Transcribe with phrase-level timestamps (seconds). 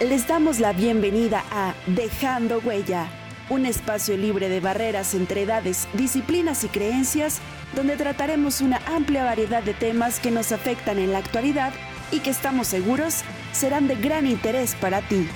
[0.00, 3.06] les damos la bienvenida a Dejando Huella,
[3.50, 7.40] un espacio libre de barreras entre edades, disciplinas y creencias,
[7.74, 11.72] donde trataremos una amplia variedad de temas que nos afectan en la actualidad
[12.12, 15.28] y que estamos seguros serán de gran interés para ti.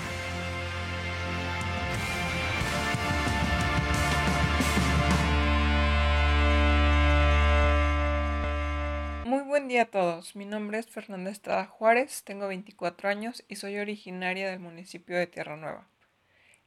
[9.64, 10.36] Buen día a todos.
[10.36, 15.26] Mi nombre es Fernanda Estrada Juárez, tengo 24 años y soy originaria del municipio de
[15.26, 15.88] Tierra Nueva.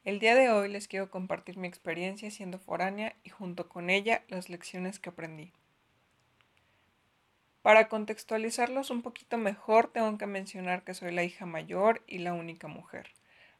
[0.02, 4.24] El día de hoy les quiero compartir mi experiencia siendo foránea y junto con ella
[4.26, 5.52] las lecciones que aprendí.
[7.62, 12.34] Para contextualizarlos un poquito mejor, tengo que mencionar que soy la hija mayor y la
[12.34, 13.10] única mujer,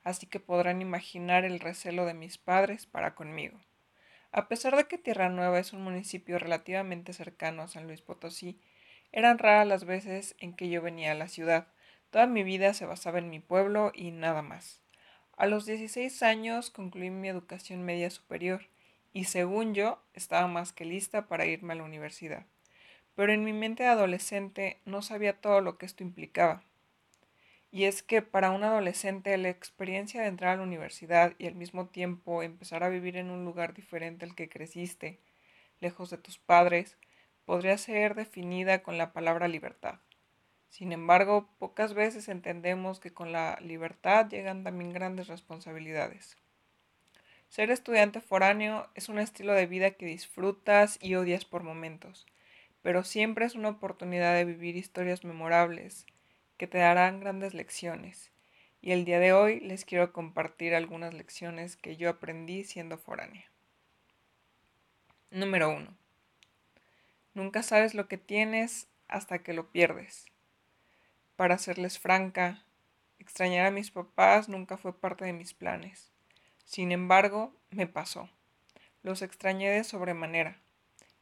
[0.02, 3.60] así que podrán imaginar el recelo de mis padres para conmigo.
[4.32, 8.58] A pesar de que Tierra Nueva es un municipio relativamente cercano a San Luis Potosí,
[9.12, 11.68] eran raras las veces en que yo venía a la ciudad.
[12.10, 14.82] Toda mi vida se basaba en mi pueblo y nada más.
[15.36, 18.66] A los 16 años concluí mi educación media superior
[19.12, 22.46] y según yo estaba más que lista para irme a la universidad.
[23.14, 26.62] Pero en mi mente de adolescente no sabía todo lo que esto implicaba.
[27.70, 31.54] Y es que para un adolescente la experiencia de entrar a la universidad y al
[31.54, 35.18] mismo tiempo empezar a vivir en un lugar diferente al que creciste,
[35.80, 36.96] lejos de tus padres,
[37.48, 40.00] podría ser definida con la palabra libertad.
[40.68, 46.36] Sin embargo, pocas veces entendemos que con la libertad llegan también grandes responsabilidades.
[47.48, 52.26] Ser estudiante foráneo es un estilo de vida que disfrutas y odias por momentos,
[52.82, 56.04] pero siempre es una oportunidad de vivir historias memorables
[56.58, 58.30] que te darán grandes lecciones.
[58.82, 63.50] Y el día de hoy les quiero compartir algunas lecciones que yo aprendí siendo foránea.
[65.30, 66.07] Número 1.
[67.38, 70.26] Nunca sabes lo que tienes hasta que lo pierdes.
[71.36, 72.64] Para serles franca,
[73.20, 76.10] extrañar a mis papás nunca fue parte de mis planes.
[76.64, 78.28] Sin embargo, me pasó.
[79.04, 80.60] Los extrañé de sobremanera.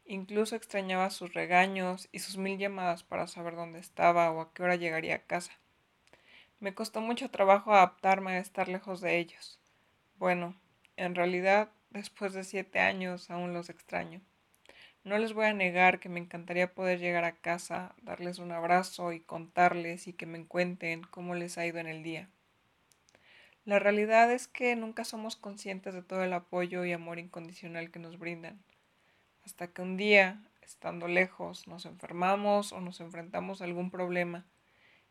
[0.06, 4.62] Incluso extrañaba sus regaños y sus mil llamadas para saber dónde estaba o a qué
[4.62, 5.52] hora llegaría a casa.
[6.60, 9.60] Me costó mucho trabajo adaptarme a estar lejos de ellos.
[10.16, 10.56] Bueno,
[10.96, 14.22] en realidad, después de siete años aún los extraño.
[15.06, 19.12] No les voy a negar que me encantaría poder llegar a casa, darles un abrazo
[19.12, 22.28] y contarles y que me cuenten cómo les ha ido en el día.
[23.64, 28.00] La realidad es que nunca somos conscientes de todo el apoyo y amor incondicional que
[28.00, 28.58] nos brindan,
[29.44, 34.44] hasta que un día, estando lejos, nos enfermamos o nos enfrentamos a algún problema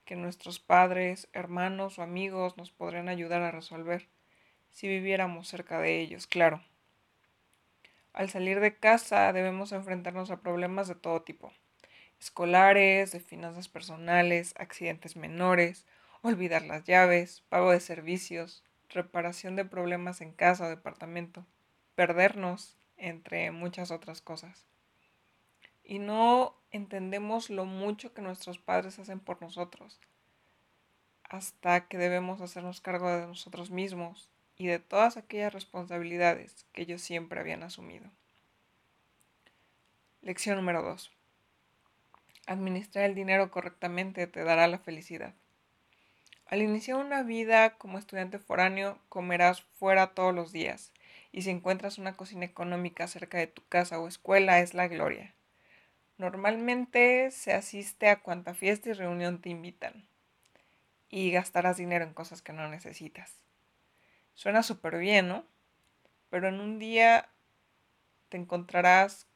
[0.03, 4.09] que nuestros padres, hermanos o amigos nos podrían ayudar a resolver,
[4.71, 6.61] si viviéramos cerca de ellos, claro.
[8.15, 11.51] Al salir de casa debemos enfrentarnos a problemas de todo tipo,
[12.17, 15.85] escolares, de finanzas personales, accidentes menores,
[16.21, 21.45] olvidar las llaves, pago de servicios, reparación de problemas en casa o departamento,
[21.95, 24.65] perdernos, entre muchas otras cosas.
[25.83, 29.99] Y no entendemos lo mucho que nuestros padres hacen por nosotros,
[31.25, 37.01] hasta que debemos hacernos cargo de nosotros mismos y de todas aquellas responsabilidades que ellos
[37.01, 38.09] siempre habían asumido.
[40.21, 41.11] Lección número 2.
[42.47, 45.33] Administrar el dinero correctamente te dará la felicidad.
[46.47, 50.93] Al iniciar una vida como estudiante foráneo, comerás fuera todos los días,
[51.31, 55.33] y si encuentras una cocina económica cerca de tu casa o escuela es la gloria.
[56.17, 60.07] Normalmente se asiste a cuanta fiesta y reunión te invitan,
[61.09, 63.44] y gastarás dinero en cosas que no necesitas.
[64.35, 65.45] Suena súper bien, ¿no?
[66.29, 67.29] Pero en un día
[68.29, 69.27] te encontrarás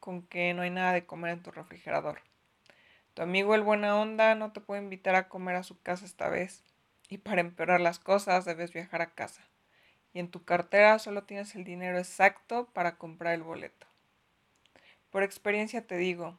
[0.00, 2.20] con que no hay nada de comer en tu refrigerador.
[3.14, 6.28] Tu amigo el buena onda no te puede invitar a comer a su casa esta
[6.28, 6.64] vez.
[7.08, 9.46] Y para empeorar las cosas debes viajar a casa.
[10.12, 13.86] Y en tu cartera solo tienes el dinero exacto para comprar el boleto.
[15.10, 16.38] Por experiencia te digo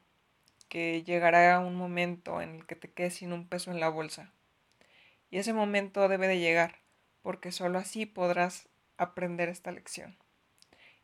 [0.68, 4.32] que llegará un momento en el que te quedes sin un peso en la bolsa.
[5.30, 6.76] Y ese momento debe de llegar
[7.28, 10.16] porque sólo así podrás aprender esta lección.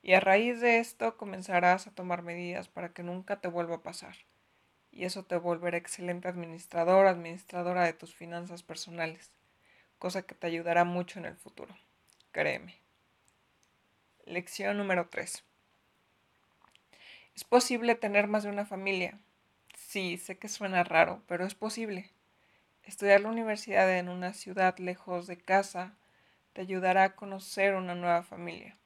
[0.00, 3.82] Y a raíz de esto comenzarás a tomar medidas para que nunca te vuelva a
[3.82, 4.17] pasar.
[4.91, 9.32] Y eso te volverá excelente administrador, administradora de tus finanzas personales,
[9.99, 11.76] cosa que te ayudará mucho en el futuro.
[12.32, 12.81] Créeme.
[14.25, 15.44] Lección número 3.
[17.37, 19.19] ¿Es posible tener más de una familia?
[19.76, 22.11] Sí, sé que suena raro, pero es posible.
[22.82, 25.99] Estudiar la universidad en una ciudad lejos de casa
[26.55, 28.77] te ayudará a conocer una nueva familia.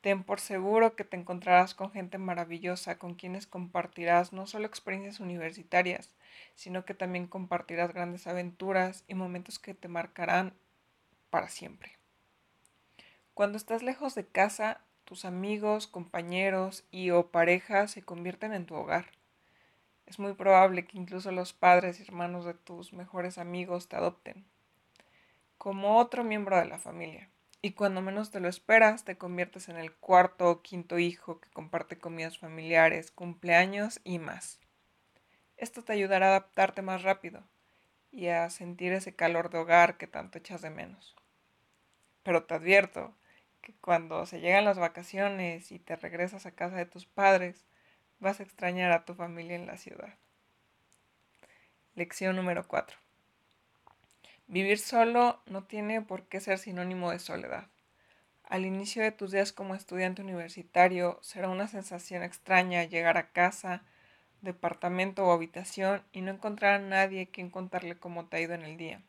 [0.00, 5.20] Ten por seguro que te encontrarás con gente maravillosa con quienes compartirás no solo experiencias
[5.20, 6.08] universitarias,
[6.54, 10.54] sino que también compartirás grandes aventuras y momentos que te marcarán
[11.28, 11.98] para siempre.
[13.34, 18.76] Cuando estás lejos de casa, tus amigos, compañeros y o parejas se convierten en tu
[18.76, 19.06] hogar.
[20.06, 24.44] Es muy probable que incluso los padres y hermanos de tus mejores amigos te adopten
[25.60, 27.28] como otro miembro de la familia.
[27.60, 31.50] Y cuando menos te lo esperas, te conviertes en el cuarto o quinto hijo que
[31.50, 34.58] comparte comidas familiares, cumpleaños y más.
[35.58, 37.42] Esto te ayudará a adaptarte más rápido
[38.10, 41.14] y a sentir ese calor de hogar que tanto echas de menos.
[42.22, 43.14] Pero te advierto
[43.60, 47.66] que cuando se llegan las vacaciones y te regresas a casa de tus padres,
[48.18, 50.14] vas a extrañar a tu familia en la ciudad.
[51.94, 52.96] Lección número 4.
[54.50, 57.68] Vivir solo no tiene por qué ser sinónimo de soledad.
[58.42, 63.84] Al inicio de tus días como estudiante universitario será una sensación extraña llegar a casa,
[64.40, 68.62] departamento o habitación y no encontrar a nadie quien contarle cómo te ha ido en
[68.62, 69.02] el día.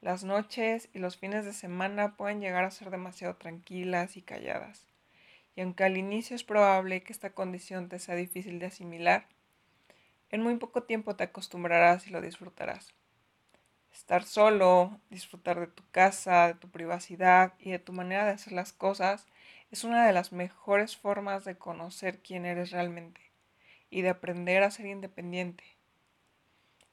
[0.00, 4.86] Las noches y los fines de semana pueden llegar a ser demasiado tranquilas y calladas.
[5.54, 9.26] Y aunque al inicio es probable que esta condición te sea difícil de asimilar,
[10.30, 12.94] en muy poco tiempo te acostumbrarás y lo disfrutarás.
[13.96, 18.52] Estar solo, disfrutar de tu casa, de tu privacidad y de tu manera de hacer
[18.52, 19.26] las cosas
[19.70, 23.22] es una de las mejores formas de conocer quién eres realmente
[23.88, 25.64] y de aprender a ser independiente.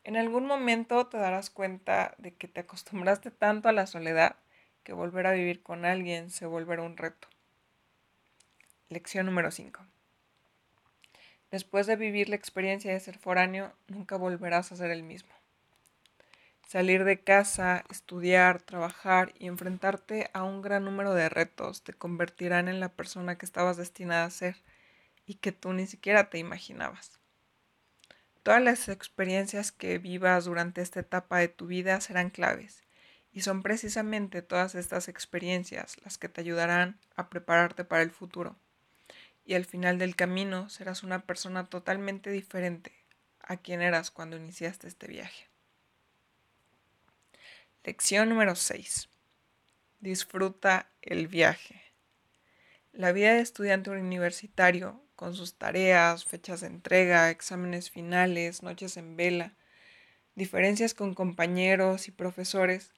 [0.05, 4.37] En algún momento te darás cuenta de que te acostumbraste tanto a la soledad
[4.85, 7.27] que volver a vivir con alguien se volverá un reto.
[8.87, 9.85] Lección número 5.
[11.51, 15.42] Después de vivir la experiencia de ser foráneo, nunca volverás a ser el mismo.
[16.67, 22.67] Salir de casa, estudiar, trabajar y enfrentarte a un gran número de retos te convertirán
[22.67, 24.55] en la persona que estabas destinada a ser
[25.25, 27.19] y que tú ni siquiera te imaginabas.
[28.43, 32.83] Todas las experiencias que vivas durante esta etapa de tu vida serán claves
[33.31, 38.55] y son precisamente todas estas experiencias las que te ayudarán a prepararte para el futuro.
[39.45, 42.91] Y al final del camino serás una persona totalmente diferente
[43.39, 45.52] a quien eras cuando iniciaste este viaje.
[47.85, 49.09] Lección número 6.
[49.99, 51.81] Disfruta el viaje.
[52.93, 59.17] La vida de estudiante universitario con sus tareas, fechas de entrega, exámenes finales, noches en
[59.17, 59.57] vela,
[60.33, 62.93] diferencias con compañeros y profesores,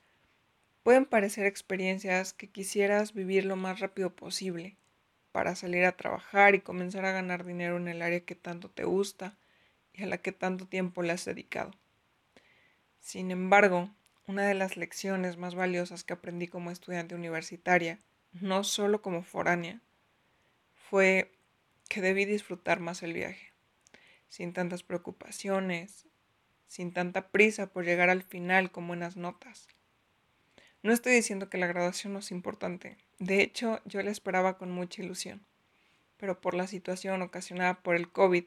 [0.83, 4.77] pueden parecer experiencias que quisieras vivir lo más rápido posible
[5.31, 8.83] para salir a trabajar y comenzar a ganar dinero en el área que tanto te
[8.83, 9.35] gusta
[9.93, 11.71] y a la que tanto tiempo le has dedicado.
[12.99, 13.89] Sin embargo,
[14.27, 17.99] una de las lecciones más valiosas que aprendí como estudiante universitaria,
[18.33, 19.81] no solo como foránea,
[20.89, 21.31] fue
[21.87, 23.51] que debí disfrutar más el viaje,
[24.27, 26.05] sin tantas preocupaciones,
[26.67, 29.67] sin tanta prisa por llegar al final con buenas notas.
[30.81, 34.71] No estoy diciendo que la graduación no es importante, de hecho yo la esperaba con
[34.71, 35.45] mucha ilusión,
[36.17, 38.45] pero por la situación ocasionada por el COVID,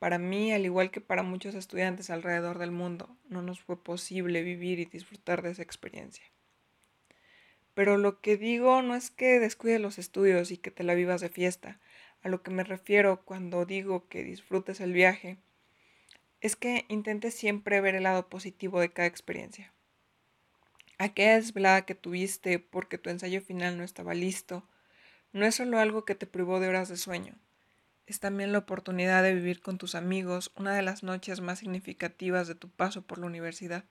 [0.00, 4.42] para mí, al igual que para muchos estudiantes alrededor del mundo, no nos fue posible
[4.42, 6.24] vivir y disfrutar de esa experiencia.
[7.74, 11.20] Pero lo que digo no es que descuides los estudios y que te la vivas
[11.20, 11.80] de fiesta,
[12.22, 15.36] a lo que me refiero cuando digo que disfrutes el viaje,
[16.40, 19.70] es que intentes siempre ver el lado positivo de cada experiencia.
[20.96, 24.66] Aquella desvelada que tuviste porque tu ensayo final no estaba listo,
[25.34, 27.38] no es solo algo que te privó de horas de sueño,
[28.10, 32.48] es también la oportunidad de vivir con tus amigos una de las noches más significativas
[32.48, 33.84] de tu paso por la universidad.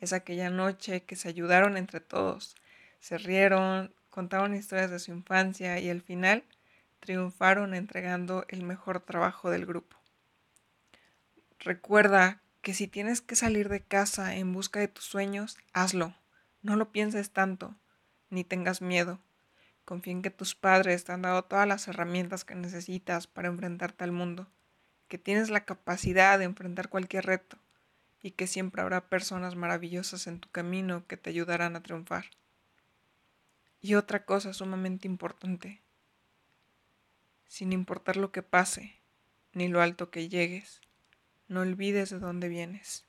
[0.00, 2.56] Es aquella noche que se ayudaron entre todos,
[2.98, 6.42] se rieron, contaron historias de su infancia y al final
[6.98, 9.96] triunfaron entregando el mejor trabajo del grupo.
[11.60, 16.14] Recuerda que si tienes que salir de casa en busca de tus sueños, hazlo.
[16.62, 17.76] No lo pienses tanto,
[18.28, 19.20] ni tengas miedo.
[19.86, 24.02] Confía en que tus padres te han dado todas las herramientas que necesitas para enfrentarte
[24.02, 24.48] al mundo,
[25.06, 27.56] que tienes la capacidad de enfrentar cualquier reto
[28.20, 32.24] y que siempre habrá personas maravillosas en tu camino que te ayudarán a triunfar.
[33.80, 35.80] Y otra cosa sumamente importante,
[37.46, 39.00] sin importar lo que pase,
[39.52, 40.80] ni lo alto que llegues,
[41.46, 43.04] no olvides de dónde vienes.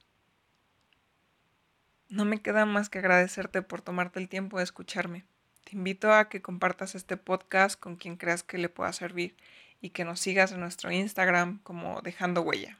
[2.07, 5.25] No me queda más que agradecerte por tomarte el tiempo de escucharme.
[5.67, 9.35] Te invito a que compartas este podcast con quien creas que le pueda servir
[9.81, 12.79] y que nos sigas en nuestro Instagram como Dejando Huella,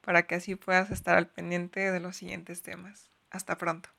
[0.00, 3.08] para que así puedas estar al pendiente de los siguientes temas.
[3.30, 3.90] Hasta pronto.